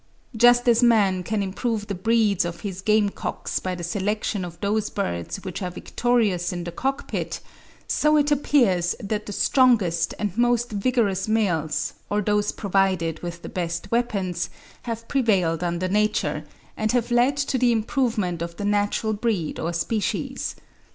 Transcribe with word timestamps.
Just 0.35 0.67
as 0.67 0.81
man 0.81 1.21
can 1.21 1.43
improve 1.43 1.85
the 1.85 1.93
breeds 1.93 2.43
of 2.43 2.61
his 2.61 2.81
game 2.81 3.09
cocks 3.09 3.59
by 3.59 3.75
the 3.75 3.83
selection 3.83 4.43
of 4.43 4.59
those 4.59 4.89
birds 4.89 5.37
which 5.43 5.61
are 5.61 5.69
victorious 5.69 6.51
in 6.51 6.63
the 6.63 6.71
cockpit, 6.71 7.39
so 7.87 8.17
it 8.17 8.31
appears 8.31 8.95
that 8.99 9.27
the 9.27 9.31
strongest 9.31 10.15
and 10.17 10.35
most 10.35 10.71
vigorous 10.71 11.27
males, 11.27 11.93
or 12.09 12.19
those 12.19 12.51
provided 12.51 13.19
with 13.21 13.43
the 13.43 13.47
best 13.47 13.91
weapons, 13.91 14.49
have 14.81 15.07
prevailed 15.07 15.63
under 15.63 15.87
nature, 15.87 16.45
and 16.75 16.93
have 16.93 17.11
led 17.11 17.37
to 17.37 17.59
the 17.59 17.71
improvement 17.71 18.41
of 18.41 18.57
the 18.57 18.65
natural 18.65 19.13
breed 19.13 19.59
or 19.59 19.71
species. 19.71 20.55